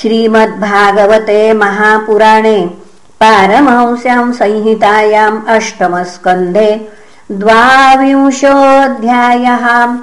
श्रीमद्भागवते 0.00 1.52
महापुराणे 1.52 2.70
पारमंस्यां 3.20 4.32
संहितायाम् 4.32 5.48
अष्टमस्कन्धे 5.48 6.88
द्वाविंशोऽध्यायः। 7.32 9.96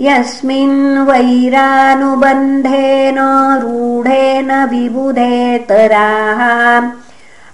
यस्मिन् 0.00 0.98
वैरानुबन्धेन 0.98 3.18
रूढेन 3.62 4.64
विबुधेतराः। 4.64 6.40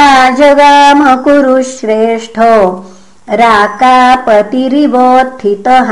आजगामकुरुश्रेष्ठो 0.00 2.52
राकापतिरिवोत्थितः 3.40 5.90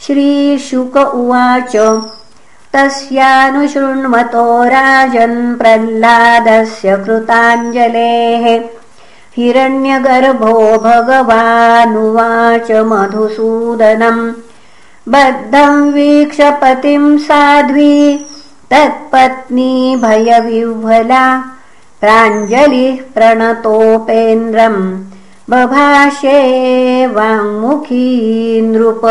श्रीशुक 0.00 0.96
उवाच 0.96 1.76
तस्यानुशृण्वतो 2.74 4.64
राजन् 4.64 5.58
प्रह्लादस्य 5.58 6.96
कृताञ्जलेः 6.96 8.46
हिरण्यगर्भो 9.36 10.78
भगवानुवाच 10.78 12.70
मधुसूदनम्। 12.72 14.32
बद्धम् 15.08 15.92
वीक्षपतिम् 15.92 17.18
साध्वी 17.18 18.26
तत्पत्नी 18.70 19.96
भयविह्वला 19.96 21.38
प्राञ्जलिः 22.00 22.96
प्रणतोपेन्द्रम्। 23.14 24.98
बभाषे 25.50 26.40
वाङ्मुखी 27.06 28.06
नृप 28.60 29.04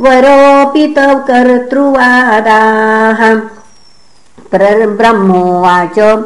वरोऽपि 0.00 0.94
तव 0.96 1.18
कर्तृवादाः 1.18 3.55
ब्रह्मोवाच। 4.86 6.24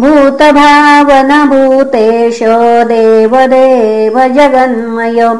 भूतभावनभूतेश 0.00 2.40
देवदेव 2.86 4.20
जगन्मय। 4.20 5.38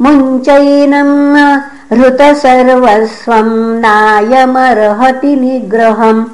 मुञ्चैनम् 0.00 1.60
हृतसर्वस्वम् 1.92 3.80
नायमर्हति 3.80 5.36
निग्रहम्। 5.36 6.24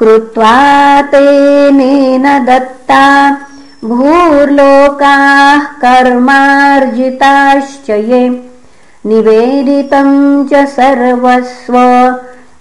कृत्वा 0.00 1.02
तेनेन 1.02 2.44
दत्ता। 2.44 3.36
भूर्लोकाः 3.84 5.58
कर्मार्जिताश्च 5.58 7.90
ये। 7.90 8.48
निवेदितम् 9.06 10.48
च 10.48 10.68
सर्वस्व 10.68 11.74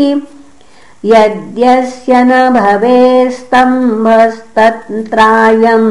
यद्यस्य 1.13 2.13
न 2.29 2.31
भवे 2.59 3.01
स्तम्भस्तत्रायम् 3.39 5.91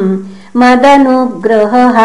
मदनुग्रहः 0.61 1.97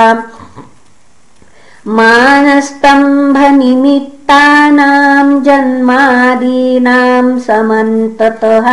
मानस्तम्भनिमित्तानाम् 4.30 5.42
जन्मादीनाम् 5.44 7.40
समन्ततः 7.40 8.66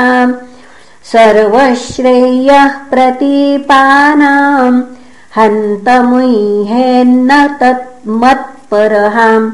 सर्वश्रेयः 1.12 2.74
प्रतीपानाम् 2.92 4.80
हन्तमुह्येन्न 5.38 7.32
तत्मत्परहाम्। 7.62 9.52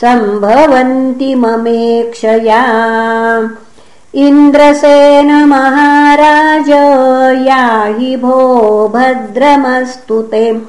सम्भवन्ति 0.00 1.34
ममेक्षया। 1.34 2.64
इन्द्रसेन 4.14 5.44
महाराज 5.44 6.68
याहि 7.48 8.16
भो 8.16 8.88
भद्रमस्तु 8.88 10.22
ते। 10.22 10.62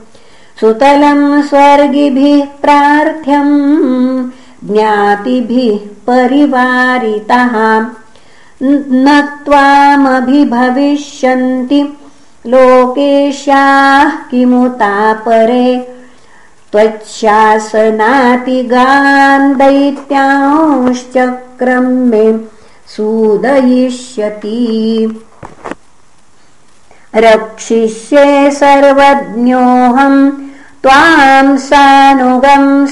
सुतलम् 0.59 1.43
स्वर्गिभिः 1.43 2.45
प्रार्थ्यम् 2.61 4.28
ज्ञातिभिः 4.63 6.07
परिवारितः। 6.07 7.85
न 8.63 9.37
त्वामभिभविष्यन्ति। 9.45 11.93
लोकेशाः 12.47 14.09
किमुतापरे? 14.09 15.95
त्वच्छासनातिगान् 16.71 19.55
दैत्यांश्चक्रम् 19.55 21.87
मे 21.87 22.39
सूदयिष्यति। 22.87 25.07
रक्षिष्ये 27.15 28.51
सर्वज्ञोऽहम् 28.51 30.31
त्वाम् 30.83 31.57
सानुगम् 31.57 32.87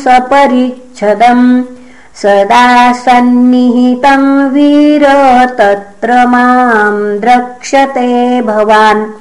सदा 1.04 2.94
सन्निहितम् 2.94 4.50
वीर 4.50 5.06
तत्र 5.58 6.28
माम् 6.28 7.20
द्रक्ष्यते 7.20 8.42
भवान्। 8.42 9.12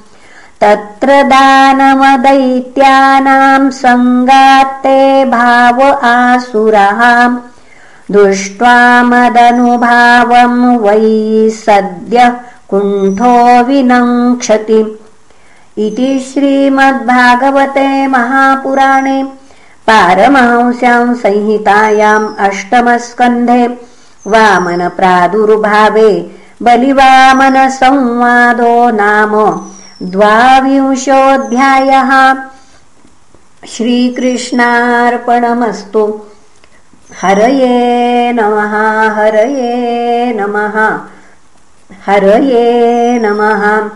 तत्र 0.61 1.23
दानवदैत्यानाम् 1.23 3.71
सङ्गात्ते 3.71 5.25
भाव 5.25 6.07
आसुरः। 6.07 7.31
दृष्ट्वा 8.11 9.03
मदनुभावम् 9.03 10.79
वै 10.79 11.51
सद्यः 11.51 12.33
कुण्ठो 12.71 13.65
विनङ्क्षति। 13.65 14.99
इति 15.79 16.19
श्रीमद्भागवते 16.19 18.07
महापुराणे 18.07 19.29
पारमांस्याम् 19.89 21.15
संहितायाम् 21.15 22.35
अष्टमस्कन्धे 22.39 23.79
वामनप्रादुर्भावे 24.27 26.37
बलिवामनसंवादो 26.63 28.91
नाम 28.91 29.61
द्वाविंशोऽध्यायः। 30.03 32.35
श्रीकृष्णार्पणमस्तु। 33.67 36.21
हरये 37.23 38.33
नमः 38.33 39.17
हरये 39.17 40.33
नमः 40.33 41.01
हरये 42.07 43.19
नमः 43.19 43.91